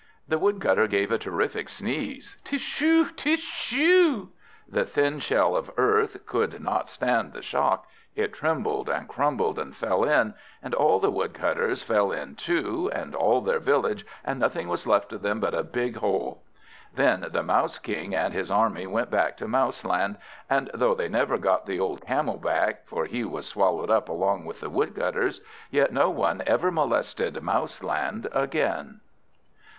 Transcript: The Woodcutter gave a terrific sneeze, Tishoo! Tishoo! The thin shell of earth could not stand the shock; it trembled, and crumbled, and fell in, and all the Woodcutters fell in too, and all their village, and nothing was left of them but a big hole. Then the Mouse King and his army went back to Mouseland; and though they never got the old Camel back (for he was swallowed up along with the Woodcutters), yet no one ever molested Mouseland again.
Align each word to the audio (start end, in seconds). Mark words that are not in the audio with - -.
The 0.27 0.39
Woodcutter 0.39 0.87
gave 0.87 1.11
a 1.11 1.19
terrific 1.19 1.69
sneeze, 1.69 2.35
Tishoo! 2.43 3.11
Tishoo! 3.15 4.29
The 4.67 4.83
thin 4.83 5.19
shell 5.19 5.55
of 5.55 5.69
earth 5.77 6.25
could 6.25 6.59
not 6.59 6.89
stand 6.89 7.33
the 7.33 7.43
shock; 7.43 7.85
it 8.15 8.33
trembled, 8.33 8.89
and 8.89 9.07
crumbled, 9.07 9.59
and 9.59 9.75
fell 9.75 10.03
in, 10.03 10.33
and 10.63 10.73
all 10.73 10.99
the 10.99 11.11
Woodcutters 11.11 11.83
fell 11.83 12.11
in 12.11 12.33
too, 12.35 12.89
and 12.91 13.13
all 13.13 13.41
their 13.41 13.59
village, 13.59 14.03
and 14.25 14.39
nothing 14.39 14.67
was 14.67 14.87
left 14.87 15.13
of 15.13 15.21
them 15.21 15.39
but 15.39 15.53
a 15.53 15.61
big 15.61 15.97
hole. 15.97 16.41
Then 16.95 17.27
the 17.31 17.43
Mouse 17.43 17.77
King 17.77 18.15
and 18.15 18.33
his 18.33 18.49
army 18.49 18.87
went 18.87 19.11
back 19.11 19.37
to 19.37 19.47
Mouseland; 19.47 20.17
and 20.49 20.71
though 20.73 20.95
they 20.95 21.09
never 21.09 21.37
got 21.37 21.67
the 21.67 21.79
old 21.79 22.01
Camel 22.03 22.37
back 22.37 22.87
(for 22.87 23.05
he 23.05 23.23
was 23.23 23.45
swallowed 23.47 23.91
up 23.91 24.09
along 24.09 24.45
with 24.45 24.61
the 24.61 24.69
Woodcutters), 24.71 25.41
yet 25.69 25.93
no 25.93 26.09
one 26.09 26.41
ever 26.47 26.71
molested 26.71 27.35
Mouseland 27.43 28.27
again. 28.31 29.01